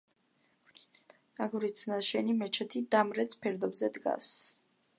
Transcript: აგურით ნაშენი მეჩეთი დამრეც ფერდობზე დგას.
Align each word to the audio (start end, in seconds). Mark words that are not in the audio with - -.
აგურით 1.45 1.81
ნაშენი 1.91 2.35
მეჩეთი 2.39 2.81
დამრეც 2.97 3.37
ფერდობზე 3.45 3.91
დგას. 3.99 4.31